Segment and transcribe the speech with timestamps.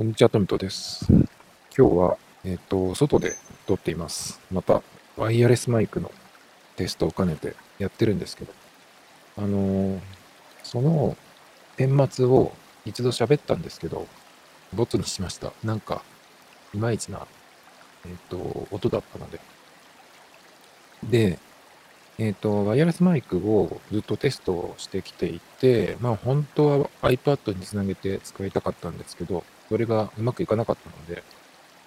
[0.00, 1.04] こんにちは、トミトです。
[1.10, 1.26] 今
[1.76, 4.40] 日は、えっ、と、外で撮っています。
[4.50, 4.82] また、
[5.18, 6.10] ワイヤレスマイクの
[6.76, 8.52] テストを兼ねてやってるんですけど、
[9.36, 10.00] あのー、
[10.62, 11.18] その
[11.76, 12.52] 顛末を
[12.86, 14.06] 一度喋ったんですけど、
[14.72, 15.52] ボツにしました。
[15.62, 16.02] なんか、
[16.72, 17.26] いまいちな、
[18.06, 19.38] えっ、と、音だったので。
[21.10, 21.38] で、
[22.16, 31.22] えっ、と、ワイヤレスマイクをずっとテストをしてきていて、まあ本当は iPad につなげて使いたかったんですけど、それがうまくいかなかったので、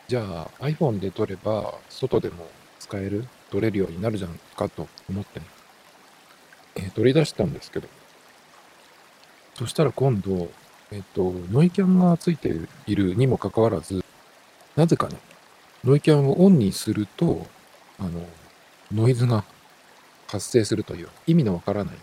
[0.07, 2.47] じゃあ iPhone で撮れば外でも
[2.79, 5.45] 使える、撮れるようになるじゃんかと思ってね、
[6.75, 7.89] えー、取り出したんですけど、
[9.55, 10.49] そしたら今度、
[10.91, 12.55] えっ、ー、と、ノイキャンがついて
[12.87, 14.03] いるにもかかわらず、
[14.77, 15.17] なぜかね、
[15.83, 17.45] ノイキャンをオンにすると、
[17.99, 18.25] あの、
[18.93, 19.43] ノイズが
[20.27, 21.95] 発生するという意味のわからない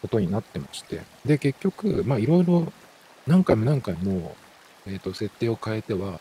[0.00, 2.72] ことになってまして、で、結局、まあいろいろ
[3.26, 4.34] 何回も何回も
[4.88, 6.18] えっと、設定を変えては、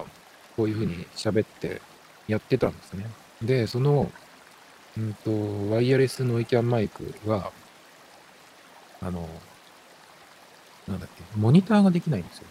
[0.56, 1.82] こういう風に喋って
[2.28, 3.06] やってたんですね。
[3.42, 4.12] で、その、
[4.98, 7.52] うんと、ワイヤレスノイキャンマイクは、
[9.02, 9.30] あの、
[10.88, 12.48] なんだっけ、モニターができないんですよ。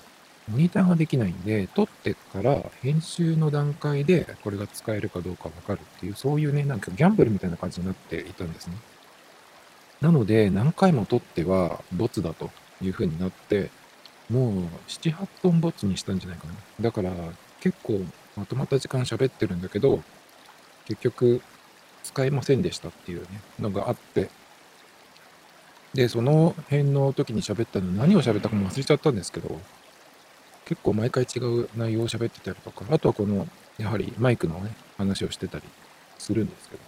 [0.48, 8.77] モニターができないんで、撮ってから編集の段階でこれが使えるかどうかわかるっていう、そういうね、なんかギャンブルみたいな感じになっていたんですね。
[10.00, 12.50] なので、何回も撮ってはボツだと
[12.81, 13.70] いう風になって、
[14.30, 14.52] もう
[14.88, 16.55] 7、8本ボツにしたんじゃないかな。
[16.80, 17.10] だから
[17.60, 18.05] 結構
[18.36, 20.02] まとまった時間喋ってるんだけど、
[20.86, 21.42] 結局
[22.02, 24.30] 使えませんでしたっていうね、のがあって、
[25.94, 29.60] で、その辺の時に喋ったの何を喋ったかも忘れちゃったんですけど、
[30.66, 35.64] 結構毎回違う内容を喋ってたりとか、あとはこの、やはりマイクのね、話をしてたり
[36.19, 36.82] するんですけど。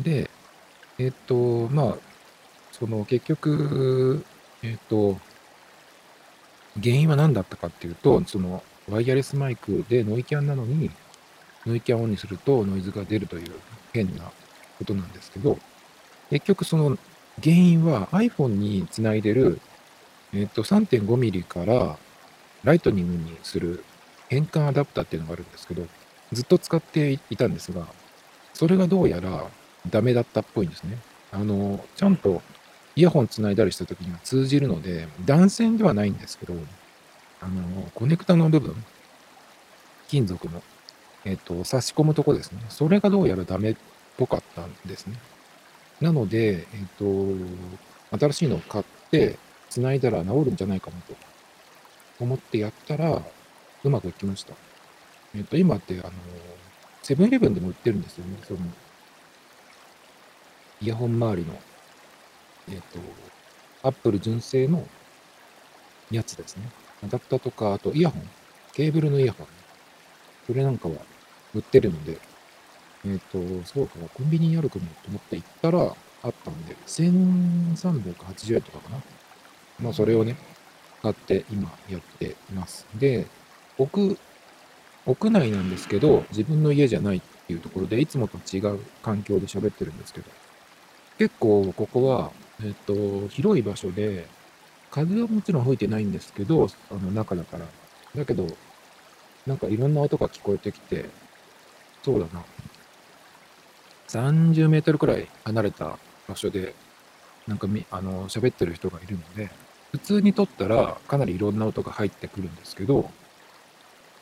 [0.00, 0.30] で、
[0.98, 1.96] えっ、と、まあ、
[2.72, 4.24] その結局、
[4.62, 5.18] えっ、と、
[6.82, 10.90] 原因は何だったかっていうと、そのワイヤレスマイクでノイキャンなのに、
[11.66, 13.52] ノイキャンオンにするとノイズが出るという
[13.92, 14.24] 変な
[14.78, 15.58] ことなんですけど、
[16.30, 16.98] 結局その
[17.42, 19.60] 原因は iPhone につないでる、
[20.32, 21.96] えっと、3.5ミリから
[22.64, 23.84] ライトニングにする
[24.28, 25.86] 変換アダプターっていうのがあるんですけど、
[26.32, 27.86] ずっと使っていたんですが、
[28.52, 29.44] それがどうやら
[29.90, 30.98] ダメだったっぽいんですね。
[31.32, 32.42] あの、ちゃんと
[32.96, 36.54] イヤホンつないだりした時には通じるので、断線ではないんですけど、
[37.40, 38.74] あの、コネクタの部分、
[40.08, 40.62] 金属の、
[41.24, 42.60] えっ、と、差し込むとこですね。
[42.68, 43.76] それがどうやらダメっ
[44.16, 45.18] ぽかったんですね。
[46.00, 47.04] なので、えっ、と、
[48.16, 49.38] 新しいのを買って、
[49.70, 51.16] 繋いだら治るんじゃないかなと
[52.20, 53.22] 思ってやったら、
[53.82, 54.54] うまくいきました。
[55.34, 56.12] えっ、と、今って、あの、
[57.02, 58.38] セブンイレブンでも売ってるんですよね。
[58.46, 58.60] その、
[60.80, 61.58] イヤホン周りの
[62.68, 62.98] えっ、ー、と、
[63.82, 64.86] アップル純正の
[66.10, 66.64] やつですね。
[67.04, 68.22] アダプタとか、あとイヤホン、
[68.72, 69.46] ケーブルのイヤホン。
[70.46, 70.94] それなんかは
[71.54, 72.18] 売ってるので、
[73.04, 79.02] えっ、ー、と、そうか、コンビニにあるかもと思って行ったら、あったんで、1380円とかかな。
[79.80, 80.36] まあ、それをね、
[81.02, 82.86] 買って今やっています。
[82.94, 83.26] で、
[83.76, 84.16] 屋、
[85.06, 90.30] 屋内なんですけど、自分の家じゃないっていうところで、いつもと違う環境で喋ってるんですけど、
[91.18, 92.32] 結構ここは
[92.62, 94.26] えっと、広い場所で、
[94.90, 97.66] 風はもちろん吹いてないんですけど、あの中だから。
[98.14, 98.46] だけど、
[99.46, 101.06] なんかいろんな音が聞こえてきて、
[102.02, 102.44] そうだな。
[104.08, 105.98] 30メートルくらい離れた
[106.28, 106.74] 場所で、
[107.48, 109.50] なんかみ、あの、喋ってる人がいるので、
[109.90, 113.10] 普通に撮ったらかなりいろんな音が入ってくるんですけど、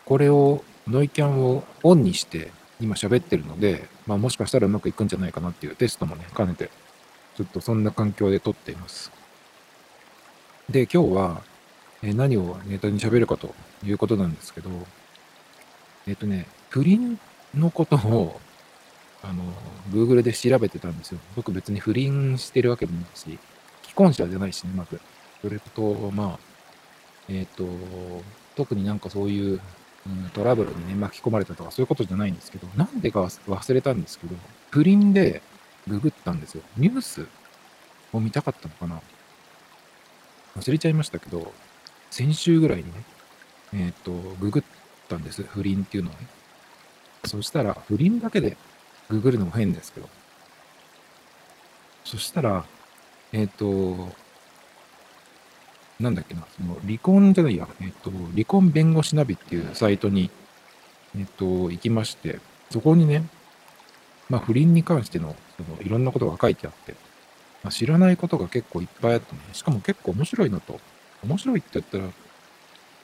[0.04, 2.50] これを、ノイキャンをオンにして
[2.80, 6.70] 今喋ってるので、まあもしかしたらうまくいくんじゃないかなっていうテストもね、兼ねて
[7.42, 9.10] ちょっとそんな環境で撮っています。
[10.70, 11.42] で、今日は、
[12.02, 13.52] え何をネタに喋るかと
[13.84, 14.70] いうことなんですけど、
[16.06, 17.18] えっ、とね、不倫
[17.54, 18.40] のことを、
[19.22, 19.42] あの、
[19.90, 21.18] Google で調べてたんですよ。
[21.34, 23.38] 僕別に不倫してるわけでもないし、
[23.82, 25.00] 既婚者じゃないしね、まず。
[25.40, 26.38] それと、まあ、
[27.28, 27.66] えっ、と、
[28.54, 29.60] 特になんかそういう、
[30.06, 34.36] うん、トラブルにね、巻き込まれたとかそういうことじゃないんですけど、なんでか忘れたんですけど、
[34.70, 35.42] 不倫で
[35.86, 36.62] ググったんですよ。
[36.76, 37.26] ニュース
[38.12, 39.00] を見たかったのかな？
[40.56, 41.52] 忘れちゃいましたけど、
[42.10, 43.04] 先週ぐらいにね、
[43.74, 44.62] えっ、と、ググっ
[45.08, 45.42] たんです。
[45.42, 46.18] 不倫っていうのをね。
[47.24, 48.56] そしたら、不倫だけで
[49.08, 50.08] ググるのも変ですけど。
[52.04, 52.64] そしたら、
[53.32, 54.12] えっ、と、
[55.98, 60.30] なんだっけな、その離婚じゃないや、えっ、と、離婚弁護士ナビっていうサイトに、
[61.16, 62.40] えっ、と、行きまして、
[62.70, 63.24] そこにね、
[64.28, 66.94] まあ、不倫に関してのそのいろんなことが書いてあって、
[67.62, 70.80] まあ、知らないことが結構いっぱいあってね、しかも結構面白いのと、
[71.24, 72.04] 面白いって言ったら、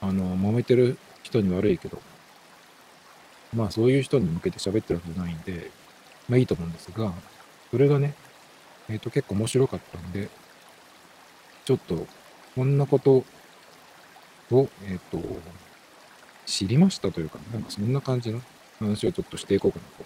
[0.01, 2.01] あの、揉めてる人に悪いけど、
[3.55, 5.71] まあそういう人に向けて喋ってるわけじゃないんで、
[6.27, 7.11] まあいいと思うんですが、
[7.71, 8.13] それがね、
[8.89, 10.29] えっ、ー、と結構面白かったんで、
[11.65, 12.07] ちょっと
[12.55, 13.23] こんなこと
[14.51, 15.21] を、えっ、ー、と、
[16.45, 18.41] 知りましたというか、なんかそんな感じの
[18.79, 20.05] 話をちょっとしていこうかなと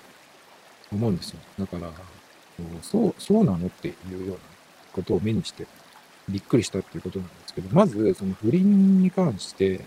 [0.94, 1.40] 思うんですよ。
[1.58, 1.90] だから、
[2.82, 3.68] そう、そうなの？
[3.68, 4.36] っていうような
[4.94, 5.66] ことを目にして
[6.30, 9.82] びっくりしたっていうことなんですけど、まずその不倫に関して、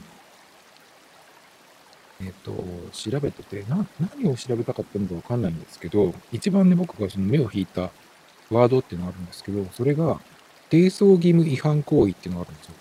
[2.21, 2.53] えっ、と、
[2.93, 7.91] 調べてて、な、何を調べたかったのかわかんないんですけど、一番ね、僕がその目を引いた
[8.51, 10.19] ワードっていうのがあるんですけど、それが、
[10.71, 12.75] 低層義務違反行為っていうのがあるんですよ。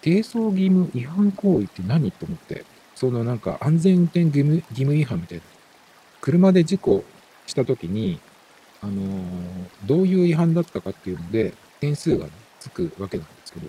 [0.00, 5.44] 低層義務違反行為って何と思って、そのなんか安全運転義務義務違反みたいな。
[6.20, 7.04] 車で事故
[7.46, 8.18] した時に、
[8.82, 9.24] あのー、
[9.86, 12.26] どういう違反だったかっていうので、点数が、
[12.60, 13.68] つくわけなんですけど、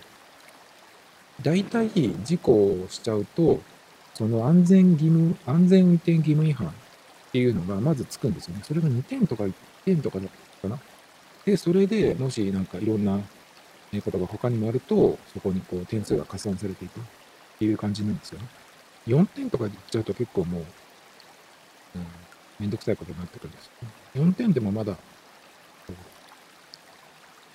[1.42, 1.90] 大体
[2.24, 3.62] 事故をしちゃうと、
[4.14, 6.72] その安全義務、安全運転義務違反っ
[7.32, 8.62] ていうのがまずつくんですよね。
[8.64, 9.54] それが2点とか1
[9.86, 10.30] 点とかだっ
[10.62, 10.82] たかな。
[11.46, 13.20] で、それでもしなんかいろんな
[14.04, 17.04] ことが他にもあると、そこにこう点数が加算されていくっ
[17.60, 18.48] ていう感じなんですよね。
[19.08, 20.62] 4点とかで言っちゃうと結構もう、
[21.96, 22.06] うん、
[22.60, 23.66] めんどくさいことになってくるんです。
[24.16, 24.98] よ、4点でもまだ、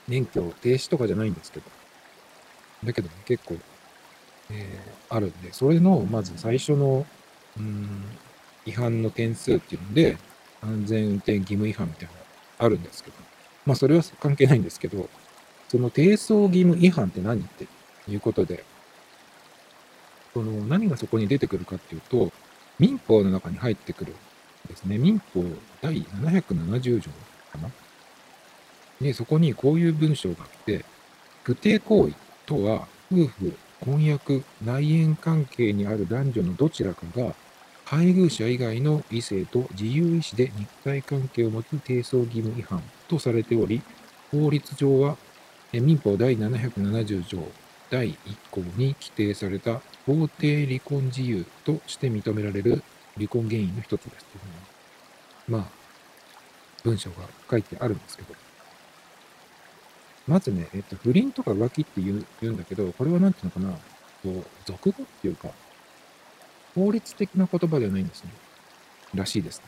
[0.09, 1.67] 免許停止とかじゃないんですけど、
[2.85, 3.56] だけど、ね、結構、
[4.51, 7.06] えー、あるんで、それの、まず最初の、
[7.59, 8.05] うん、
[8.67, 10.19] 違反の点数っていうので、
[10.62, 12.25] 安全運転義務違反みたいなのが
[12.59, 13.17] あるんですけど、
[13.67, 15.09] まあそれは関係ないんですけど、
[15.69, 17.67] その低層義務違反って何って
[18.09, 18.65] いうことで、
[20.33, 22.33] その何がそこに出てくるかっていうと、
[22.79, 24.15] 民法の中に入ってくる
[24.69, 24.99] ですね。
[24.99, 25.44] 民法
[25.82, 27.11] 第770条
[27.52, 27.70] かな？
[29.00, 30.84] で、そこにこういう文章があって、
[31.43, 32.14] 不貞行為
[32.46, 37.34] とは、夫婦、婚約、内縁関係にある男女のどちらかが、
[37.84, 43.82] 配偶者以外の異性と自由意志で肉体関係を持つ低層義務違反とされており、
[44.31, 45.19] 法律上は
[45.72, 47.38] 民法第770条
[47.90, 48.17] 第1
[48.50, 52.82] 項に規定された法定離婚自由として認められる
[53.16, 55.70] 離婚原因の一つですというふうに、まあ、
[56.82, 57.16] 文章が
[57.50, 58.34] 書いてあるんですけど、
[60.26, 63.78] まずね、えっと、不倫とか浮気って言う言うんだけど、これはなんていうのかな、
[64.22, 65.49] こう、俗語っていうか、
[66.75, 68.31] 法律的な言葉ではないんですね。
[69.14, 69.64] らしいですね。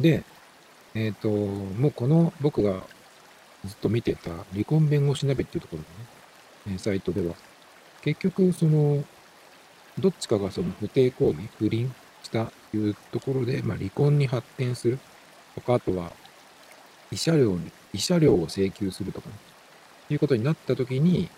[0.00, 0.24] で、
[0.94, 2.82] えっ、と、もうこの僕が
[3.64, 5.82] ずっと見てた離婚弁護士鍋っていうところ
[6.66, 7.34] のね、サイトでは、
[8.02, 9.04] 結局、その、
[9.98, 14.98] どっちかがその不貞行為、不倫したというところで、まあ、離婚に発展する。
[15.54, 16.12] とか、あとは、
[17.10, 19.34] 慰謝料に、慰謝料を請求するとかね、
[20.10, 21.28] いうことになったときに、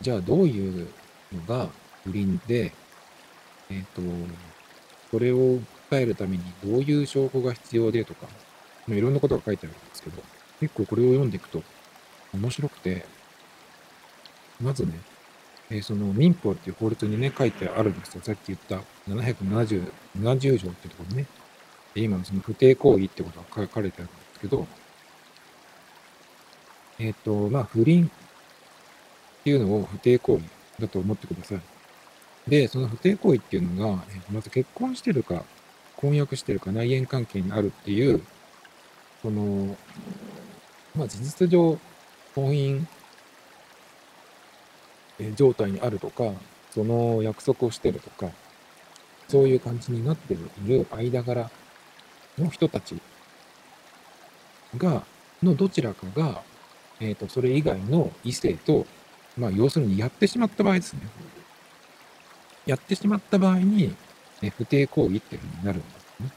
[0.00, 0.88] じゃあどういう
[1.32, 1.68] のが
[2.04, 2.72] 不倫で、
[3.70, 4.02] えっ、ー、と、
[5.10, 5.58] それを
[5.90, 8.26] 訴えるためにどういう証拠が必要でとか、
[8.86, 10.22] まあ、いろんなことが書いてあるんですけど、
[10.60, 11.62] 結構これを読んでいくと
[12.34, 13.04] 面白くて、
[14.60, 14.92] まずね、
[15.70, 18.22] えー、その民法っていう法律にね、書いてあるんですよ。
[18.22, 18.76] さっき言った
[19.10, 21.26] 770、70条っていうところにね、
[21.94, 24.66] 今のその不貞行為ってことが書かれてあるんですけど、
[26.98, 31.60] えっ、ー、と、まあ、不倫っていうのを不貞行為だと思ってください。
[32.48, 35.44] で、その不貞行為っていうのが、えー、まず結婚してるか、
[35.96, 38.22] 婚約してるか、内縁関係にあるっていう、
[39.22, 39.76] その、
[40.94, 41.78] まあ、事実上、
[42.34, 42.86] 婚姻
[45.34, 46.32] 状態にあるとか、
[46.72, 48.30] その約束をしてるとか、
[49.28, 51.50] そういう感じになっている間柄
[52.38, 53.00] の人たち
[54.76, 55.04] が、
[55.42, 56.42] のどちらかが、
[57.00, 58.86] えっ、ー、と、それ以外の異性と、
[59.36, 61.00] まあ、要するにやってしまった場合ですね。
[62.64, 63.94] やってしまった場合に、
[64.42, 66.30] え不貞行為っていうふうになるんですね。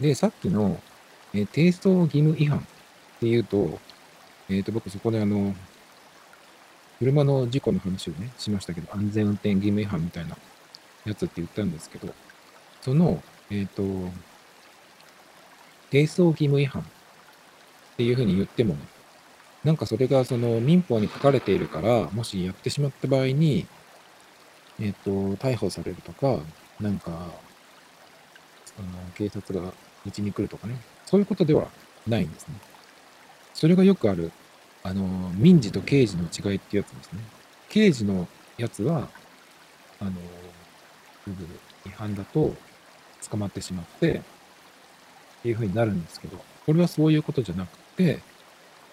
[0.00, 0.80] で、さっきの、
[1.34, 2.62] え低層義務違反っ
[3.20, 3.78] ていうと、
[4.48, 5.54] えっ、ー、と、僕そこであの、
[7.00, 10.36] 車の事故の話をね、しましたけど、安全運転義務違反みたいな
[11.06, 12.12] やつって言ったんですけど、
[12.82, 14.12] その、えっ、ー、と、
[15.88, 16.84] 低層義務違反っ
[17.96, 18.80] ていうふうに言ってもね、
[19.64, 23.66] なんかそれがその民法に書かれているから、もしやってしまった場合に、
[24.78, 26.38] えっ、ー、と、逮捕されるとか、
[26.78, 27.30] なんか、
[28.76, 29.72] その警察が
[30.06, 30.76] うちに来るとかね、
[31.06, 31.68] そういうことでは
[32.06, 32.56] ないんですね。
[33.54, 34.32] それがよくある
[34.82, 37.20] あの、民事と刑事の違いっていうやつですね。
[37.68, 39.08] 刑事のやつは、
[40.00, 40.12] あの、
[41.86, 42.54] 違反だと
[43.28, 44.12] 捕まってしまって、
[45.40, 48.20] っていう風になるんですけど、これはそういうことじゃなくて、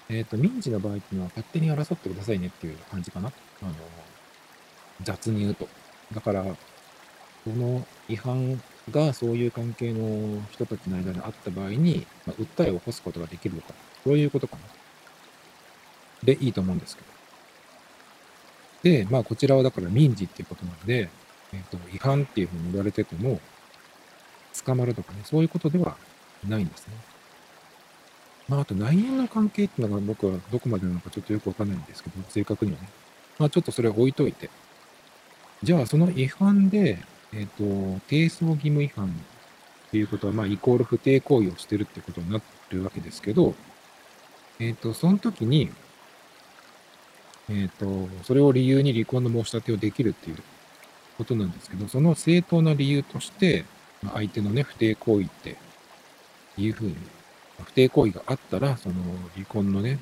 [0.10, 3.32] えっ、ー、と、民事の場合っていうのは勝手に争ってくださいねっていう感じかな。
[3.62, 3.74] あの、
[5.02, 5.68] 雑に言うと。
[6.14, 6.56] だから、こ
[7.48, 14.62] の違反がそういう関係の人たちの間であった場合に、まあ、訴えを起こすことができるのか、そういうことかな。
[16.28, 17.08] で、いいと思うんですけど。
[18.84, 21.10] で、まあ、こちらはだから民事っていうことなんで、
[21.54, 23.40] えっ、と、違反っていうふうに言われてても、
[24.66, 25.96] 捕まるとかね、そういうことでは
[26.46, 26.94] ないんですね。
[28.50, 32.90] まあ、あと内縁の関係っていうのが僕はどこまでなのかちょっとよくわかんないんですけど、正確にはね。
[33.40, 34.50] まあ、ちょっとそれは置いといて。
[35.64, 37.00] じゃあ、その違反で、
[37.32, 39.10] えっ、ー、と、提訴義務違反っ
[39.92, 43.56] ていうことは、まあ、イコール不定行為をしてるってことになってるわけですけど、
[44.60, 45.70] えっ、ー、と、その時に、
[47.50, 50.38] えっ、と、それを理由に離婚の申し立てをできるっていう
[51.18, 53.66] ことなんですけど、その正当な理由として、
[54.14, 55.56] 相手のね、不定行為って
[56.58, 56.96] いうふうに
[57.64, 58.96] 不定行為があったら、その
[59.34, 60.00] 離婚のね、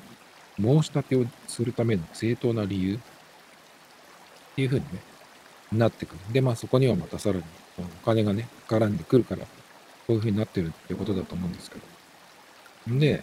[0.60, 2.98] 申し立てをするための正当な理由っ
[4.56, 5.00] ていうふうにね、
[5.72, 6.18] なってくる。
[6.32, 7.44] で、まあそこにはまたさらに
[7.78, 9.48] お金がね、絡んでくるから、こ
[10.08, 11.78] ういうふうになってるってことだと思うんですけ
[12.88, 12.98] ど。
[12.98, 13.22] で、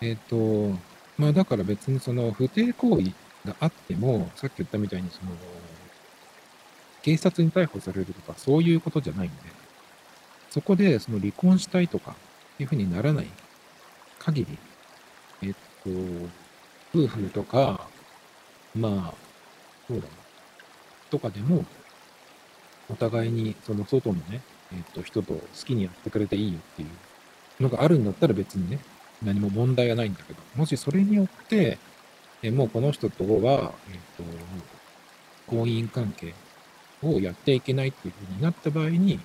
[0.00, 0.78] えっ、ー、と、
[1.16, 3.12] まあだから別にその不定行為
[3.44, 5.32] があっても、さっき言ったみたいにその、
[7.02, 9.36] 警察に逮捕されるとかそういうことじゃないんで、
[10.50, 12.14] そこでその離婚したいとか
[12.58, 13.26] いうふうにならない
[14.18, 14.58] 限り、
[15.42, 15.90] えっと、
[16.94, 17.88] 夫婦とか、
[18.74, 19.14] まあ、
[19.86, 20.08] そうだな、
[21.10, 21.64] とかでも、
[22.88, 28.78] お互いにその外のね、えっと、人と好きにやってくれていいよっていうのがあるんだったら別にね、
[29.22, 31.78] 何も問題はないんだけど、もしそれによって、
[32.44, 34.22] えもうこの人とは、えっと、
[35.46, 36.34] 婚姻関係
[37.02, 39.18] をやっていけないっていうふうになった場合に、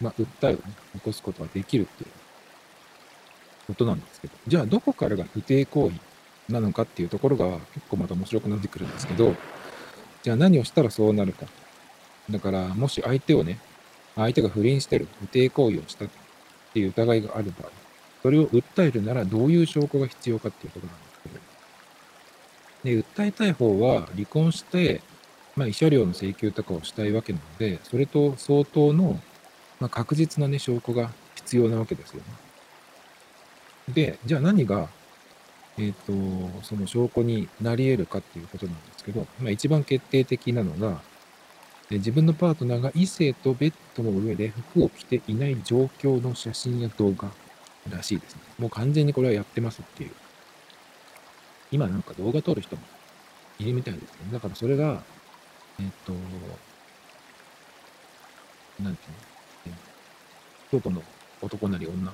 [0.00, 0.62] まあ、訴えを、ね、
[0.94, 2.10] 起こすことができるっていう
[3.66, 9.34] ことなんですけど、じゃあどこからが不定行為なのかっていうところが結構また面白くなってくるんですけど、
[10.22, 11.44] じゃあ何をしたらそうなるか。
[12.30, 13.58] だから、もし相手をね、
[14.16, 16.08] 相手が不倫してる、不定行為をしたっ
[16.72, 17.70] ていう疑いがある場合、
[18.22, 21.09] それを訴えるならどういう証拠が必要かっていうところなんです。
[22.84, 25.00] で、訴えたい方は離婚して、
[25.56, 29.20] まあ、慰謝料の請求とかをしたいわけなので、それと相当の、
[29.78, 32.24] まあ、確実なね、証拠が必要なわけですよね。
[33.92, 34.88] で、じゃあ何が、
[35.78, 41.00] えっ、ー、と、その証拠になり得るかっていうことなんですけど、まあ、一番決定的なのが、
[41.90, 47.32] 自分のパートナーが異性とベッドの上で服を着ていない状況の写真や動画
[47.90, 48.42] らしいですね。
[48.58, 50.10] もう完全にこれはやってますっていう。
[51.70, 52.82] 今なんか動画撮る人も
[53.58, 54.08] いるみたいですね。
[54.32, 55.02] だからそれが、
[55.78, 56.12] えっ、と、
[58.82, 59.02] なんて
[59.66, 59.76] いうの、
[60.72, 61.02] 外の
[61.42, 62.12] 男なり女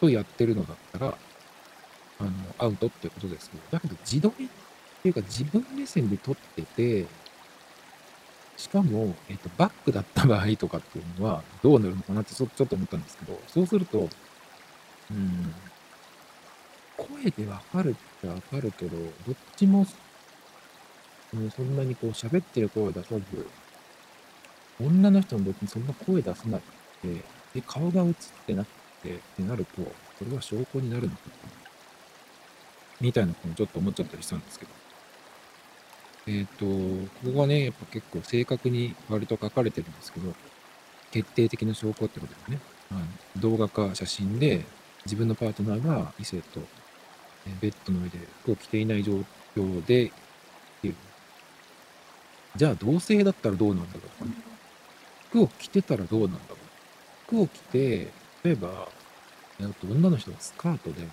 [0.00, 1.18] とやってるのだったら、
[2.20, 4.48] あの、アウトってことですけど、だけど自撮りっ
[5.02, 7.06] ていうか自分目線で撮ってて、
[8.56, 14.08] しかも、えっと、バックだった場合とかっていうのはどうなるのかなってちょっと思ったんですけど、そうすると、
[15.10, 15.54] うん、
[17.22, 19.86] 声でわかるってわかるけど、どっちも、
[21.34, 23.46] うん、そんなにこう喋ってる声を出さず、
[24.80, 26.62] 女の人も別にそんな声出さなく
[27.02, 27.22] て、
[27.54, 28.14] で、顔が映っ
[28.46, 28.68] てなく
[29.02, 29.82] てってなると、
[30.18, 31.50] それは証拠になるのかな？
[33.00, 34.70] みたいなこともちょっと思っちゃったりしたんですけど。
[36.26, 40.34] えっ、ー、と、ここがね、やっぱ結構正確に割と書かれてるんですけど、
[41.10, 42.60] 決定的な証拠ってことですね。
[42.92, 43.00] あの
[43.40, 44.64] 動画か写真で
[45.06, 46.60] 自分のパートナーが異性と
[47.60, 49.12] ベッドの上で服を着ていない状
[49.56, 50.10] 況でっ
[50.82, 50.94] ていう。
[52.56, 54.32] じゃあ同性だったらどうなんだろうかね。
[55.28, 56.58] 服を着てたらどうなんだろう。
[57.26, 58.10] 服を着て、
[58.42, 58.88] 例えば、
[59.60, 61.06] えっと、女の人がスカートで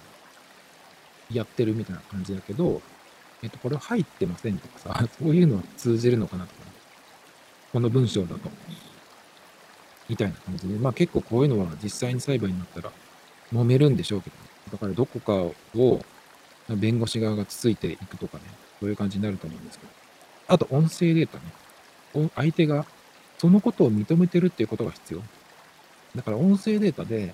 [1.31, 2.81] やってるみたいな感じだけど、
[3.43, 6.61] えっと、これ入ってませんとかさ、 そういうのは通じるのかなとか、
[7.73, 8.49] この文章だと。
[10.09, 12.91] みたいな感じで、まあ結構こういうのは実際に裁判になったら
[13.53, 15.33] 揉めるんでしょうけど、ねだからどこか
[15.79, 16.01] を
[16.75, 18.43] 弁護士側がつついていくとかね、
[18.79, 19.91] そういう感じになると思うんですけど。
[20.49, 21.43] あと音声データね。
[22.35, 22.85] 相手が
[23.37, 25.21] そのことを認めてるっていうことが必要。
[26.15, 27.33] だから音声データで、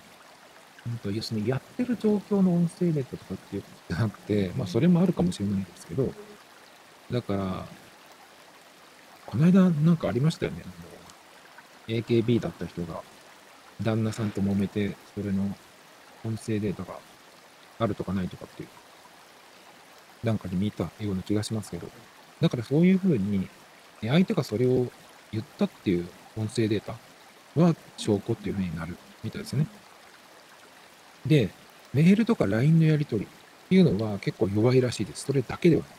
[0.86, 6.12] うんと、要するにやってる状況の音声データとかっていうことじゃなくて、まあそれもあるかもしれないんですけど、
[7.12, 7.66] だから、
[9.26, 10.64] この間なんかありましたよね。
[11.88, 13.02] AKB だった人が
[13.82, 15.44] 旦那さんと揉めて、それの
[16.26, 17.00] 音声データが
[17.80, 18.70] あるとかないとかっていう、
[20.24, 21.88] なんかで見たような気がしますけど、
[22.42, 23.48] だからそういうふうに、
[24.02, 24.88] 相手がそれを
[25.32, 26.96] 言ったっていう音声データ
[27.60, 29.68] は証拠っていうふうになるみたいですね。
[31.26, 31.50] で、
[31.94, 35.26] メールとか LINE のやり取りっていうのは結構弱いらしいです。
[35.26, 35.92] それだけではない。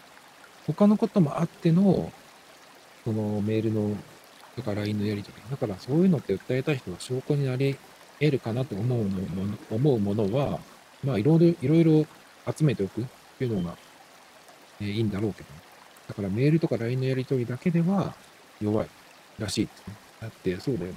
[0.67, 2.13] 他のこともあっての、
[3.05, 3.97] そのメールの
[4.57, 5.51] とか LINE のやり取り。
[5.51, 7.77] だからそういうのって訴えたい人は証拠になり
[8.21, 9.09] 得るかなと思うの
[9.71, 10.61] 思うものは、
[11.03, 12.07] まあ、いろいろ
[12.57, 13.05] 集めておくっ
[13.39, 13.77] ていうのが、
[14.81, 15.61] えー、いいんだろうけど、ね、
[16.09, 18.15] だからメールとか LINE のやり取りだけでは
[18.61, 18.89] 弱い
[19.39, 19.95] らしいですね。
[20.21, 20.93] だってそうだよ。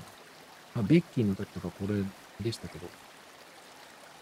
[0.76, 2.04] まあ、ベッキーの時とかこれ
[2.44, 2.88] でしたけど、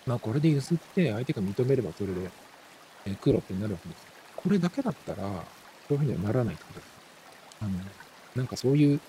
[0.05, 2.29] まあこれでゆすって相手が認めればそれで、
[3.05, 4.05] えー、黒ってなるわけです。
[4.35, 5.23] これだけだったら、
[5.87, 6.89] そういうふうにはならないってことです。
[7.61, 7.71] あの、
[8.35, 8.99] なんかそういう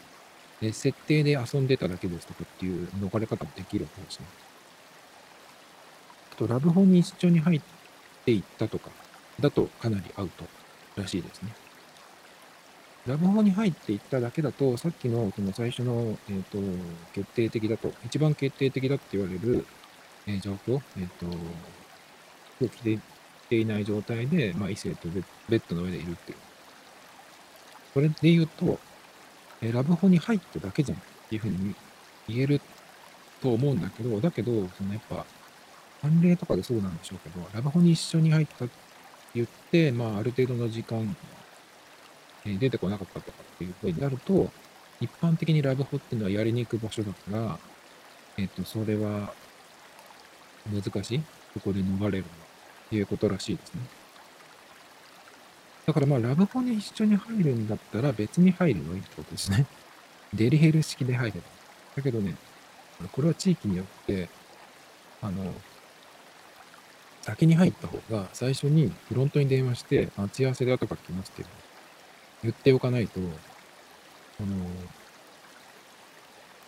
[0.61, 4.26] で、設定で遊んでただけですとかっていう逃れ方もできるわけですね。
[6.33, 7.61] あと、ラブホに一緒に入っ
[8.25, 8.91] ていったとか、
[9.40, 10.45] だとかなりアウト
[10.97, 11.52] らしいですね。
[13.07, 16.59] ラブホに入っていっただけだと、さっきのその最初の、え、ー、と、
[17.12, 19.64] 決定的だと、一番決定的だって言われる、
[20.26, 21.26] えー、状況、えっ、ー、と、
[22.57, 22.99] 服を着
[23.49, 25.09] ていない状態で、まあ、異性と
[25.49, 26.38] ベッドの上でいるっていう。
[27.95, 28.78] それで言うと、
[29.62, 31.75] えラブホに入っただけじゃんっていうふうに
[32.28, 32.61] 言える
[33.40, 35.25] と思うんだけど、だけど、そのやっぱ、
[36.02, 38.86] 判例とかでそうなんでしょうけど、ラブホに一緒に入ったって
[39.37, 41.16] 言って、まあ、ある程度の時間、
[42.45, 44.50] え出てこなかったとかっていうふうになると、
[45.00, 47.59] 一般的にラブホっていうのはやりに行く場所だから、
[48.38, 49.33] えっ、と、それは
[50.73, 51.23] 難しい。
[51.55, 52.47] そこで逃れるのは。
[52.87, 53.81] っていうことらしいですね。
[55.87, 59.66] だからまあ、ラブホに一緒に入るんだったら別に入るのいいってことですね。
[60.35, 61.47] デリヘル式で入れば。
[61.97, 62.35] だけどね、
[63.12, 64.28] これは地域によって、
[65.23, 65.55] あの、
[67.26, 71.45] 先に入った方が最初にフロントに電話して待ち合わせで後から来ますって
[72.45, 74.47] 言っておかないと、あの、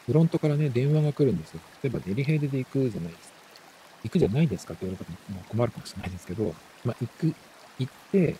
[0.07, 1.61] フロントからね、電話が来るんですよ。
[1.85, 3.39] 例えばデリヘルで行くじゃないですか。
[4.03, 6.53] 行くじゃないですかって言われたらも困るかもしれないですけど、
[6.85, 7.35] まあ、行く、
[7.79, 8.35] 行って、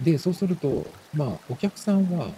[0.00, 2.28] で、そうすると、まあ、お客さんは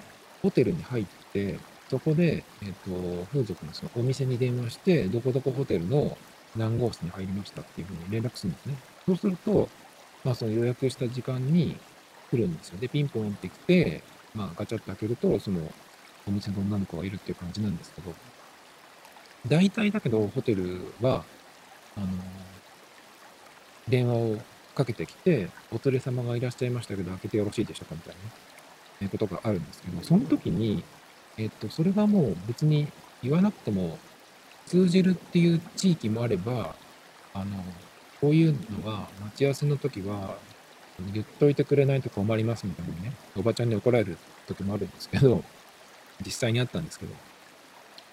[0.41, 1.59] ホテルに入って、
[1.91, 6.17] そこで、えっ、と、風俗のそのお店に電話して、どこどこホテルの
[6.57, 8.77] 何号室に入りましたっていうふうに連絡するんですね。
[9.07, 9.69] そうすると、
[10.25, 11.77] まあ、その予約した時間に
[12.31, 12.79] 来るんですよ。
[12.79, 14.03] で、ピンポンって来て、
[14.35, 15.61] まあ、ガチャッと開けると、その、
[16.27, 18.15] お店の女の子がいるっていう感じなんですけど、
[19.49, 21.25] 大体だけど、ホテルは、
[21.97, 22.07] あの、
[23.89, 24.39] 電話を
[24.75, 28.21] かけてきて、お連れ様がいらっしゃいましたけど、開けてよろしいでしょうかみたいな
[29.03, 30.85] ね、ことがあるんですけど、その時に、
[31.37, 32.89] えっと、それがもう別に
[33.23, 33.99] 言わなくても
[34.73, 36.75] 通じるっていう地域もあれば、
[37.35, 37.63] あの、
[38.23, 40.39] こういうのが待ち合わせの時は
[41.13, 45.45] 言っといてくれないと困りますみたいなね、おばちゃんに怒られる時もあるんですけど、
[46.25, 47.13] 実際にあったんですけど、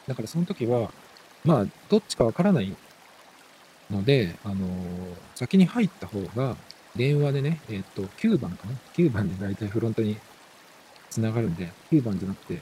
[0.07, 0.91] だからその時は、
[1.45, 2.75] まあ、どっちかわからない
[3.89, 4.67] ので、あの、
[5.35, 6.57] 先に入った方が、
[6.97, 10.17] 電話でね、えっ、と、9番かな ?9 番で大体フロントに
[11.09, 12.61] 繋がるんで、9番じゃなくて、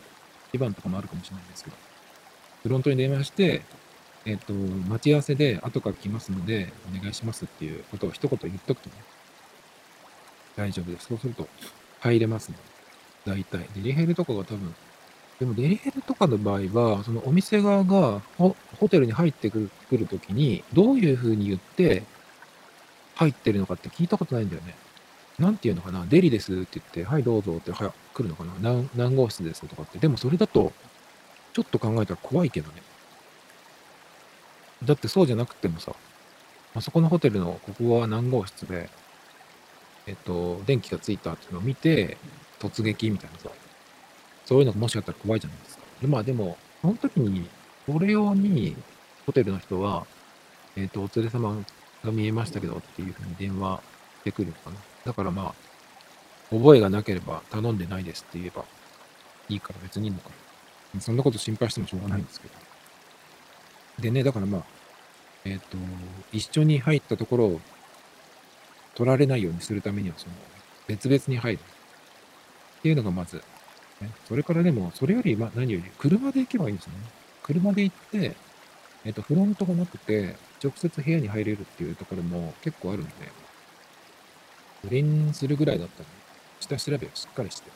[0.54, 1.76] 2番とかもあるかもしれないんですけど、
[2.62, 3.64] フロントに電話して、
[4.28, 8.96] えっ、と、待ち合わせで後から来ますので、お願いしますっていうことを一言言っとくとね、
[10.58, 11.08] 大丈夫です。
[11.08, 11.48] そうすると、
[12.02, 12.58] 入れますね。
[13.26, 13.60] 大体。
[13.74, 14.76] で、リヘルとかが多分、
[15.40, 18.56] でもデリヘルとかの場合は、そのお店側がホ
[18.90, 22.04] テルに入ってくる来るときに、どういうふうに言って
[23.16, 24.76] 入ってるのかって聞いたことないんだよね。
[25.40, 28.54] なんていうのかな、デリですって言って、はいどうぞって、は来るのかな？
[28.60, 30.00] 何、何号室ですとかって。
[30.00, 30.74] でもそれだと、
[31.54, 32.82] ちょっと考えたら怖いけどね。
[34.84, 35.94] だってそうじゃなくてもさ、
[36.76, 38.90] あそこのホテルのここは何号室で、
[40.06, 42.18] えっと、電気がついたっていうのを見て、
[42.60, 43.50] 突撃みたいなさ、
[44.46, 45.84] そういうのがもしかったら怖いじゃないですか。
[46.02, 47.48] でまあでも、その時に、
[47.86, 48.76] それ用に、
[49.26, 50.06] ホテルの人は、
[50.76, 51.56] えっ、と、お連れ様
[52.04, 53.82] が見えましたけどっていうふうに電話
[54.22, 54.78] してくるのかな。
[55.06, 55.54] だからま
[56.52, 58.64] あ、覚えがなければ頼んでないですって言えば
[59.50, 60.30] いいから別にいいのか
[60.94, 61.02] な。
[61.02, 62.67] そんなこと心配してもしょうがないんですけど。
[64.00, 64.64] でね、だからまあ、
[65.46, 65.78] えっ、ー、と、
[66.32, 67.62] 一緒に入ったところを
[68.96, 70.34] 取られないようにするためには、その、
[70.88, 73.42] 別々に入るっていうのがまず
[74.02, 74.12] ね。
[74.28, 77.00] それからでも、それより、まあ、何より、車で行けばいいんですよね。
[77.44, 78.36] 車で行って、
[79.06, 83.12] えっと、フロントがなくて、直接部屋に入れるっていうところも結構あるんで、
[84.82, 86.10] 不倫するぐらいだったら、
[86.60, 87.72] 下調べをしっかりして、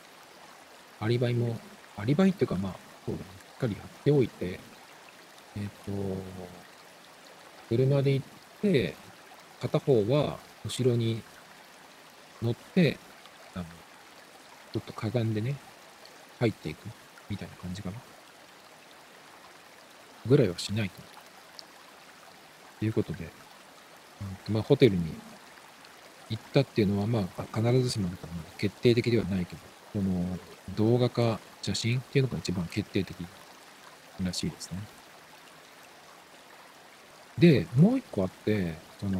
[1.00, 1.58] アリバイも、
[1.98, 4.60] アリバイっていうか、まあ、そうだね、しっかり貼っておいて、
[5.58, 5.92] えっと、
[7.70, 8.26] 車で行っ
[8.62, 8.96] て、
[9.60, 11.22] 片方は後ろに
[12.42, 12.98] 乗って、
[13.54, 13.66] あの、
[14.74, 15.56] ちょっとかがんでね、
[16.40, 16.88] 入っていく
[17.30, 17.98] みたいな感じかな。
[20.28, 21.02] ぐらいはしないと。
[22.80, 23.30] ということで、
[24.48, 25.14] うんまあ、ホテルに
[26.30, 28.10] 行ったっていうのは、まあ、必ずしも
[28.58, 29.62] 決定的ではないけど、
[29.94, 30.40] その、
[30.76, 33.16] 動画か写真っていうのが一番決定的
[34.24, 34.80] らしいですね。
[37.41, 39.19] で、もう一個あって、その、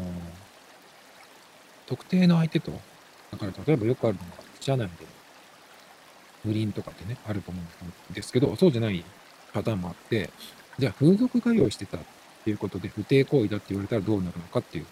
[1.88, 2.72] 特定の相手と、
[3.32, 5.08] だから例えばよくあるのが、社内で
[6.44, 9.04] 不倫とかってね、あると思うんですけど、そうじゃない
[9.54, 10.30] パターンもあって、
[10.78, 12.00] じゃあ風俗が用意してたっ
[12.44, 14.86] ていうことで不貞行為だって言われたらどうなるのかっていう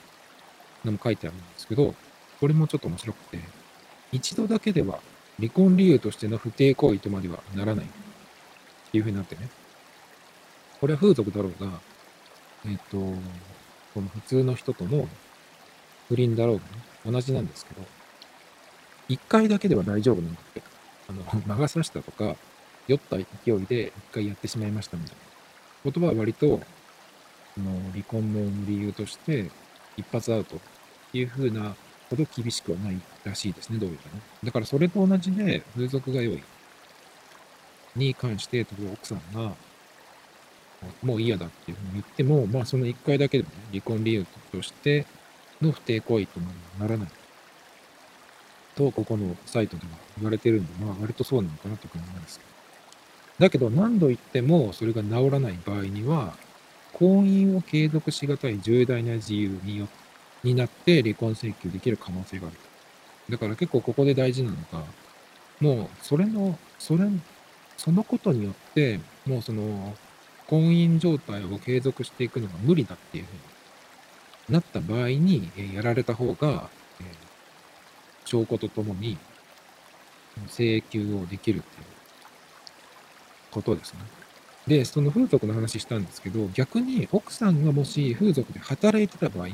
[0.84, 1.94] のも書いてあるんですけど、
[2.40, 3.40] これもちょっと面白くて、
[4.12, 5.00] 一度だけでは
[5.38, 7.90] 離婚理由としての不貞行為とまではならないっ
[8.92, 9.50] ていうふうになってね。
[10.82, 11.80] これは風俗だろうが、
[12.66, 12.98] えっ、と、
[13.94, 15.08] この普通の人との
[16.08, 16.56] 不倫だろう
[17.06, 17.82] がね、同じなんですけど、
[19.08, 20.62] 一回だけでは大丈夫なんだって。
[21.10, 22.36] あの、魔が差したとか、
[22.88, 23.24] 酔った勢
[23.56, 25.16] いで一回やってしまいましたみたい
[25.86, 26.62] な言葉は割と、
[27.58, 29.50] あの離婚の理由として
[29.98, 30.60] 一発アウトっ
[31.12, 31.76] ていう風な
[32.10, 34.22] ほど厳しくはないらしいですね、どういうかね。
[34.44, 36.44] だからそれと同じで、風俗が良い
[37.96, 39.54] に関して、奥さんが、
[41.02, 45.06] もう嫌だっていうふうに言っても、まあその一回だけでもね、離婚理由として
[45.62, 46.40] の不貞行為と
[46.80, 47.10] ならない。
[48.76, 52.50] と、ここのサイトでは言われてるんで、まあ割とそうなのかなという感じなんですけど。
[53.46, 56.34] だけど何度言ってもそれが治らない場合には、
[56.94, 59.88] 婚姻を継続しがたい重大な自由によ
[60.44, 62.58] になって離婚請求できる可能性がある。
[63.30, 64.84] だから結構ここで大事なのが、
[65.60, 67.06] もうそれの、それ、
[67.78, 69.96] そのことによって、もうその
[70.50, 73.40] 婚姻状態を継続していくのが無理だっていうふうに
[74.50, 77.04] なった場合に、えやられた方が、え
[78.26, 79.18] 証拠とともに
[80.48, 81.86] 請求をできるっていう
[83.52, 84.00] ことですね。
[84.68, 89.50] で、その風俗の話したんですけど、逆に奥さんがもし風俗で働いてた場合、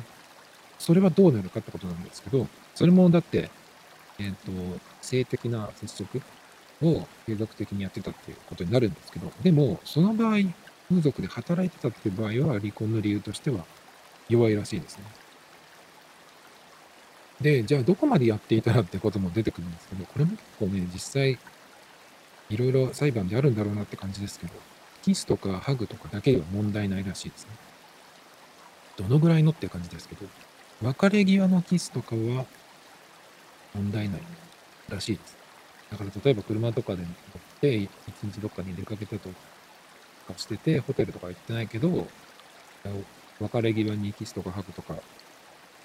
[0.79, 3.49] それはどうなるかってことなんですけど、それもだって、
[4.17, 6.21] えっ、ー、と、性的な接触
[6.81, 10.38] を継続的にやってたっていうことになるんですけど、でも、その場合、
[10.89, 13.65] 風俗で働いてたっていう場合は、離婚の理由としては
[14.30, 15.04] 弱いらしいですね。
[17.41, 21.38] で、じゃあどこまでやっていたらってことも出てくるんですけど、これも結構ね、実際、
[22.50, 24.54] いろいろ裁判であるんだろうなって感じですけど、
[25.02, 27.52] キスとかハグとかだけでは問題ないらしいですね。
[28.98, 30.26] どのぐらいのって感じですけど、
[30.82, 32.45] 別れ際のキスとかは
[33.74, 34.21] 問題ない
[34.89, 35.38] らしいです。
[35.91, 37.89] だから例えば車とかで乗って一
[38.24, 39.30] 日どっかに出かけたと
[40.33, 42.07] かしてて、ホテルとか行ってないけど、
[43.39, 44.97] 別れ際にキスとかハグとかっ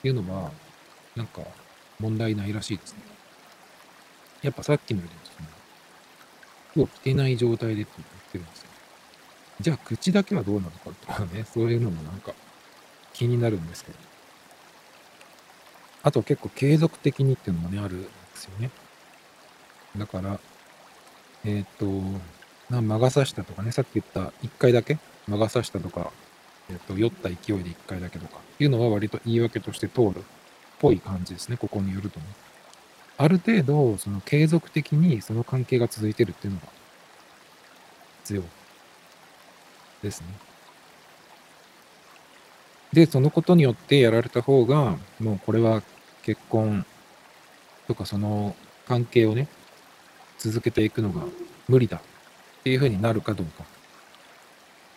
[0.03, 0.50] ていうのは、
[1.16, 1.42] なんか
[1.98, 3.03] 問題ないらしいですね。
[4.42, 5.46] やっぱさっきのようにですね、
[6.70, 8.68] 服を着てない状態でって言ってるんですよ。
[9.61, 12.33] じゃあ口だけはどうなのかとかね、そういうのもなんか
[13.12, 13.98] 気になるんですけど。
[16.03, 18.70] あと結構継続的にっていうのもね、あるんですよね。
[19.98, 20.40] だから、
[21.44, 21.87] えっ、と、
[22.71, 26.13] な魔が差したとかね、さっき言った1回だけ魔が差したとか、
[26.71, 30.23] えっ、と、酔った勢いで1回だけとかいうのは割と言い訳として通るっ
[30.79, 32.27] ぽい感じですね、ここによるとね。
[33.19, 36.69] ある程度、その継続的にその関係が続いてるっていうのが
[38.23, 38.43] 必要
[40.03, 40.27] ですね。
[42.93, 45.83] で、そのことによってやられた方が、もうこれは
[46.23, 46.87] 結婚
[47.87, 48.57] とかその
[48.87, 49.49] 関係をね、
[50.39, 51.23] 続けていくのが
[51.69, 52.01] 無理だ
[52.61, 53.64] っていうふうになるかどうか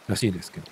[0.08, 0.68] らしいですけど。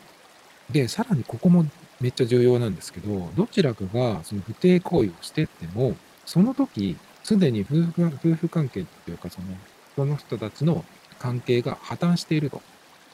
[0.69, 1.65] で、さらにここも
[1.99, 9.47] めっちゃ重要なんですけど、どちらかがその不貞行為をしてっても、その時、すでに夫婦夫婦関係っていうか、その、
[9.95, 10.83] その人たちの
[11.19, 12.61] 関係が破綻していると、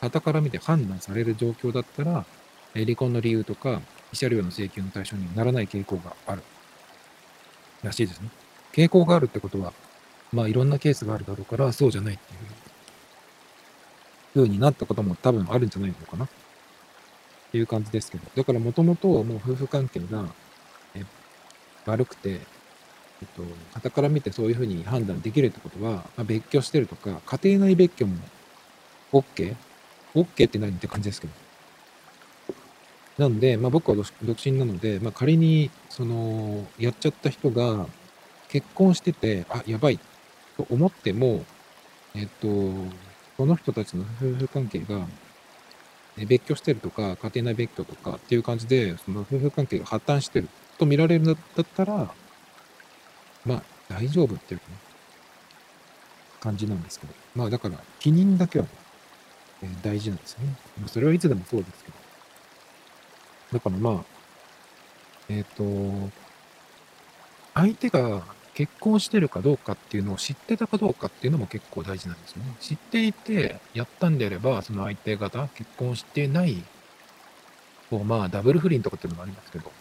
[0.02, 2.26] 傍から見て判断される状況だったら、
[2.74, 3.82] 離婚の理由とか、
[4.14, 6.44] 慰謝料の請求の対象にならない傾向がある。
[7.84, 8.30] らしいですね。
[8.72, 9.74] 傾向があるってことは、
[10.32, 12.40] まあいろんなケースがあるだろうから、そうじゃないっていう
[14.34, 16.30] 風になったことも多分あるんじゃないのかなっ
[17.52, 18.24] ていう感じですけど。
[18.36, 20.26] だからもともともう夫婦関係が
[20.96, 21.04] え
[21.86, 22.30] 悪くて、
[23.22, 28.18] えっと、傍から見てそういうふうに判断できるってことは、まあ、別居してるとか、家庭内別居も
[29.14, 29.56] OK?OK
[30.16, 31.34] OK って何って感じですけど。
[33.18, 37.88] なんで、まあ、僕は独身なので、まあ、仮に、その、やっちゃった人が
[38.50, 40.00] 結婚してて、あ、やばい
[40.56, 41.44] と思っても、
[42.14, 42.48] えっと、
[43.38, 45.08] その人たちの夫婦関係が、
[46.26, 52.12] 別居してるとか、家庭内別居とかっていう感じで、その夫婦関係が破綻してると見られるんだったら、
[53.46, 54.74] まあ、大丈夫っていうかね、
[56.42, 57.14] 感じなんですけど。
[57.36, 58.72] まあ、だから、否認だけはね、
[59.64, 60.56] え大事なんですよね。
[60.80, 61.98] まあ、それはいつでもそうですけど。
[63.54, 64.04] だからまあ、
[65.30, 65.64] えっ、と、
[67.54, 68.24] 相手が
[68.58, 72.56] 結婚してるかどうかっていうのを知ってたかどうかっていうのも結構大事なんですよね。
[72.60, 76.64] 知っていて、やったんであれば、その相手方、結婚してない、
[77.92, 79.72] こうまあ、ダブル不倫とかっていうのもありますけど、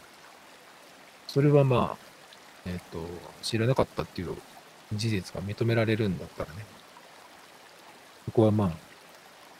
[1.26, 2.06] それはまあ、
[2.66, 2.98] えっ、と、
[3.40, 4.36] 知らなかったっていう
[4.92, 6.66] 事実が認められるんだったらね、
[8.26, 8.72] そこはまあ、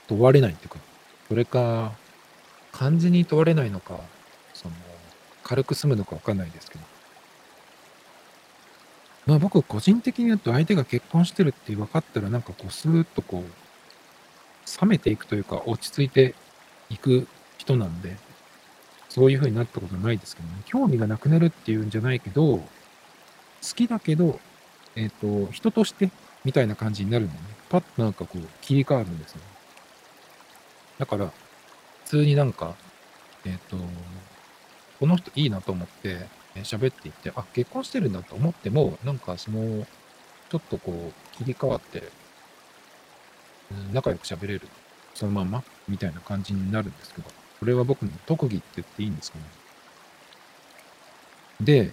[0.09, 0.79] 問われないっていうか、
[1.29, 1.93] それか、
[2.73, 3.99] 完全に問われないのか、
[4.53, 4.75] その、
[5.43, 6.96] 軽く済むのかわかんないですけど。
[9.27, 16.35] まあ僕個人的に言うと相手が結婚してるって分かったらなんかこうスーッとこう冷めていくというか落ち着いて
[16.91, 17.27] いく
[17.59, 18.17] 人なんで
[19.09, 20.55] そういう風になったことないですけどね。
[20.67, 22.65] 興味がなくなるっていうんじゃないけど好
[23.75, 24.39] きだけど
[24.95, 26.11] えっ、ー、と人として
[26.45, 27.41] みたいな感じになるんでね。
[27.69, 29.41] パッとなんかこう切り替わるんですよ。
[30.99, 31.27] だから
[32.05, 32.77] 普通になんか
[33.45, 33.77] えっ、ー、と
[35.01, 36.27] この人いいなと思って
[36.61, 39.87] 喋っていって、あ、結婚してるんだと思っても、なんかその、
[40.51, 42.05] ちょっとこう、切り替わって、
[43.93, 44.63] 仲良く喋れる。
[45.15, 49.45] そのまんまみたいな感じになるんですけど、これは僕の特技って言っていいんですかね。
[51.61, 51.93] で、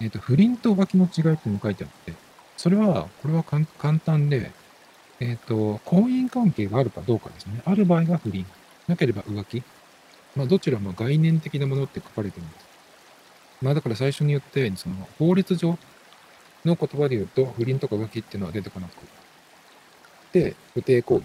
[0.00, 2.14] えっ、ー、と、不倫と浮気の違いっていうの書いてあって、
[2.56, 3.64] それは、これは簡
[3.98, 4.50] 単で、
[5.20, 7.62] えっ、ー、と、婚姻関係があるかどうかですね。
[7.64, 8.44] ある場合が不倫。
[8.88, 9.62] なければ浮気。
[10.34, 12.67] まあ、どちらも概念的なものって書かれてるんです。
[13.60, 15.78] まあだから最初に言ったように、その法律上
[16.64, 18.94] の言葉で言うと、不倫とか浮気っていうのは出てこなく
[20.32, 21.24] て、不貞行為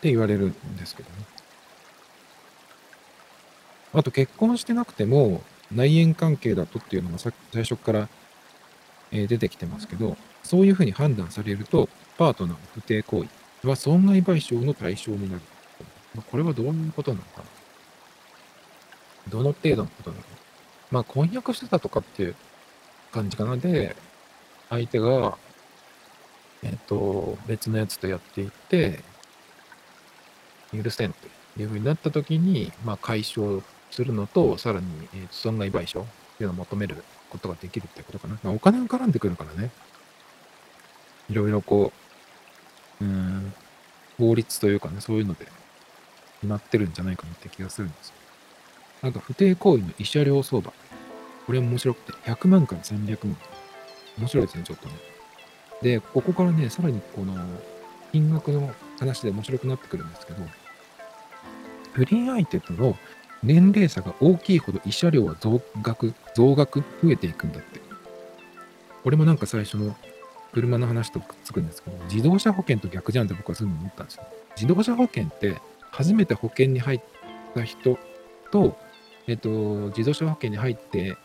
[0.00, 1.16] て言われるんですけどね。
[3.92, 8.08] あと結婚してなくても内縁関係だとっていうのが最初から
[9.10, 13.24] 出てきてますけど、そういうふうに判断されると、パートナーの不貞行
[13.62, 15.42] 為は損害賠償の対象になる。
[16.30, 17.44] これはどういうことなのかな
[19.28, 20.28] どの程度のことなのか
[20.90, 22.34] まあ、婚約してたとかっていう
[23.12, 23.56] 感じかな。
[23.56, 23.96] で、
[24.68, 25.38] 相手が、
[26.62, 29.00] えっ、と、別のやつとやっていて、
[30.72, 31.28] 許せんと
[31.60, 36.06] いうふうになった時に、まあ、解消するのと、さらに、えー、損害賠償っ
[36.38, 38.38] ていうのを求めることができるってことかな。
[38.42, 39.70] まあ、お金が絡んでくるからね。
[41.28, 41.92] いろいろこ
[43.00, 43.52] う、うん、
[44.18, 45.46] 法律というかね、そういうので
[46.40, 48.14] 決まってるんじゃないかなって気がするんですよ。
[49.02, 50.72] なんか不定行為の慰謝料相場。
[51.46, 53.36] これ面白くて、100万から300万。
[54.18, 54.94] 面白いですね、ちょっとね。
[55.82, 57.34] で、ここからね、さらにこの、
[58.12, 60.42] 金額の話で面白くなってくるんですけど、
[61.92, 62.96] 不倫相手との
[63.42, 67.80] 年齢差が大きいほど慰謝料は増額、増額増えていくんだって。
[69.02, 69.96] これもなんか最初の
[70.52, 74.24] 車の話とくっつくんですけど、自動車保険と逆じゃんって僕はそういうの思ったんですよ。
[74.56, 75.60] 自動車保険って
[75.90, 77.00] 初めて保険に入っ
[77.54, 77.98] た人
[78.50, 78.76] と
[79.30, 79.48] えっと、
[79.96, 81.16] 自動車保険に入って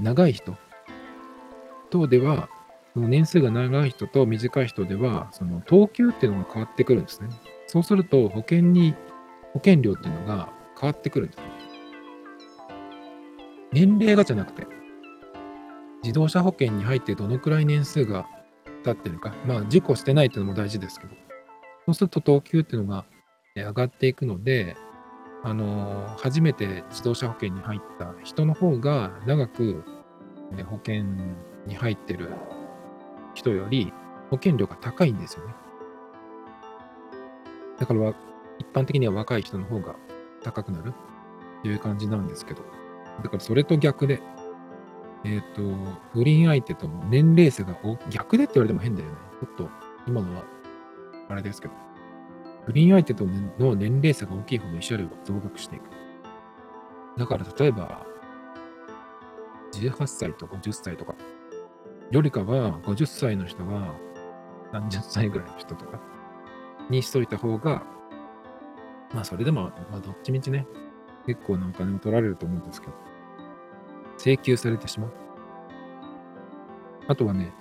[0.00, 0.56] 長い人
[1.90, 2.48] とでは、
[2.94, 7.28] その年数が長い人と短い人では、その等級っていうのが変わってくるんですね。
[7.66, 8.94] そうすると、保険に、
[9.52, 11.42] 保険料っていうのが変わってくるんです。
[13.72, 14.66] 年齢がじゃなくて、
[16.02, 18.26] 自動車保険に入ってどのくらい年数が
[18.84, 21.12] 経ってるか、まあ、事故してないっていうのも大事ですけど、
[21.84, 23.04] そうすると等級っていうのが
[23.54, 24.76] 上がっていくので、
[25.42, 29.84] あの、初めて自動車保険に入った人の方が長く、
[30.66, 31.04] 保険
[31.66, 32.30] に入ってる
[33.34, 33.92] 人より
[34.30, 35.54] 保険料が高いんですよね。
[37.78, 38.14] だから、
[38.58, 39.96] 一般的には若い人の方が
[40.42, 40.92] 高くなる
[41.62, 42.62] という感じなんですけど、
[43.22, 44.20] だからそれと逆で、
[45.24, 47.76] えっ、ー、と、不倫相手との年齢差が
[48.10, 49.14] 逆でって言われても変だよね。
[49.40, 49.68] ちょっと
[50.06, 50.44] 今のは
[51.28, 51.89] あれですけど。
[52.66, 53.24] 不倫相手と
[53.58, 55.82] の年齢差が大きいほど慰謝料が増額していく。
[57.18, 58.06] だから例えば、
[59.72, 61.14] 18歳と50歳とか、
[62.10, 63.94] よりかは50歳の人が
[64.72, 66.00] 30歳ぐらいの人とか
[66.88, 67.82] にしといた方が、
[69.12, 70.66] まあそれでも、まあどっちみちね、
[71.26, 72.92] 結構なお金を取られると思うんですけど、
[74.18, 75.12] 請求されてしまう。
[77.08, 77.52] あとはね、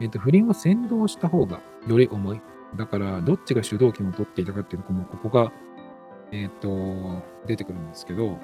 [0.00, 2.40] えっ、ー、と、不倫を先導した方がより重い。
[2.76, 5.52] だから、どっちが主導権を取っていたかっていうとこも、ここが、
[6.32, 8.38] えっ、ー、と、出てくるんですけど、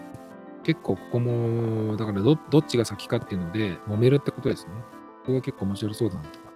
[0.62, 4.72] 結構ここも、だからど、どっちが先かっていうので、揉めるってことですね。
[5.20, 6.52] ここが結構面白そうだなとか。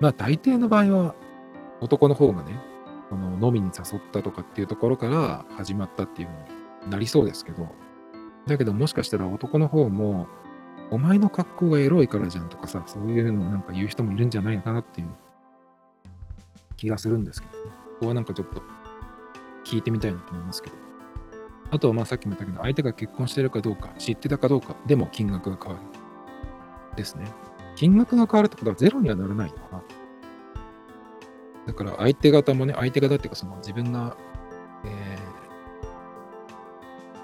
[0.00, 1.14] まあ、大抵の場合は、
[1.80, 2.58] 男の方がね、
[3.10, 6.34] この飲みに誘ったとかっていうところから始まったっていうの
[6.86, 7.68] になりそうですけど、
[8.46, 10.26] だけどもしかしたら男の方も、
[10.90, 15.08] お前の格好がエロいからじゃんとかさ、そういうのをなんか言う人もいるんじゃないかなっていう
[16.84, 17.70] 気がするんですけど、こ
[18.00, 18.62] こはなんかちょっと
[19.64, 20.76] 聞いてみたいなと思いますけど。
[21.70, 26.96] あとはまあさっきも言ったけど、相手が結婚してるかどうか、知ってたかどうかでも金額が変わる。
[26.96, 27.26] ですね。
[27.74, 29.82] 金額が変わるってことはゼロにはならないのかな。
[31.66, 34.16] だから相手方もね、相手方っていうかその自分が、
[34.84, 35.18] え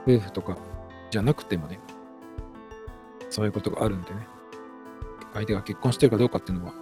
[0.06, 0.56] ー、夫婦とか
[1.10, 1.78] じゃなくてもね、
[3.28, 4.26] そういうことがあるんでね、
[5.34, 6.72] 相手が結婚してるかどうかっていうのは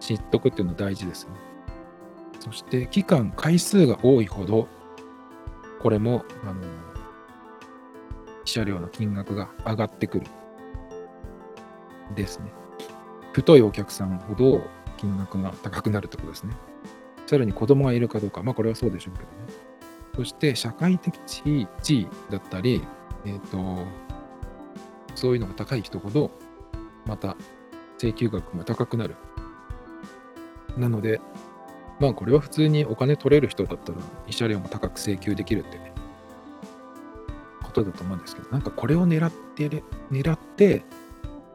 [0.00, 1.53] 知っとくっていうのは大事ですね。
[2.44, 4.68] そして期間、回数が多いほど、
[5.80, 6.66] これも、あの、慰
[8.44, 10.26] 謝料の金額が上がってくる。
[12.14, 12.52] ですね。
[13.32, 14.62] 太いお客さんほど
[14.98, 16.54] 金額が高くなるってことですね。
[17.26, 19.34] さらに子供がいるかどうか、まあこれはそうでしょうけどね。
[20.14, 22.82] そして社会的地位だったり、
[23.24, 23.86] えっ、ー、と、
[25.14, 26.30] そういうのが高い人ほど、
[27.06, 27.36] また
[27.98, 29.16] 請求額が高くなる。
[30.76, 31.20] なので、
[32.00, 35.92] まあこれは普通にお金取れる人だったら、慰謝料も高く請求できるってね、
[37.62, 40.84] ことだと思うんですけど、なんかこれを狙って、狙って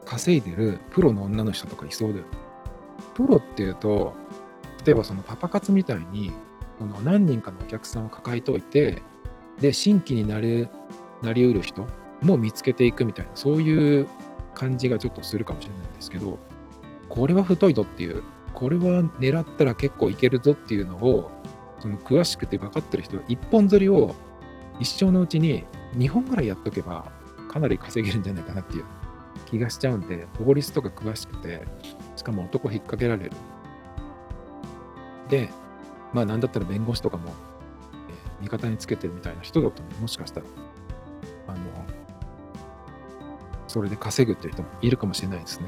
[0.06, 2.24] 稼いでるプロの女の人とかいそうで、
[3.14, 4.14] プロっていうと、
[4.86, 6.32] 例えばそのパパ活みたいに、
[6.80, 9.02] この何人かのお客さんを抱えておいて、
[9.60, 10.70] で、新規になれ、
[11.22, 11.86] なりうる人
[12.22, 14.08] も見つけていくみたいな、そういう
[14.56, 16.40] 感じがちょっとするかもしれないんですけど、
[17.10, 21.32] これは太いぞっていう、これは狙ったら結構いけるぞっていうのを、
[21.80, 24.16] その詳しくて分かってる人、一本釣りを
[24.80, 27.12] 一生のうちに2本ぐらいやっとけば、
[27.50, 28.86] かなり稼げるんじゃないかなっていう
[29.46, 31.66] 気がしちゃうんで、法律とか詳しくて、
[32.16, 33.32] しかも男引っ掛けられる。
[35.30, 35.50] で、
[36.14, 37.30] まあなんだったら弁護士とかも、
[38.40, 40.46] え、味方につけてるみたいな人だともしかしたら、
[41.48, 41.60] あの、
[43.68, 45.68] それで稼ぐっていう人もいるかもしれないですね。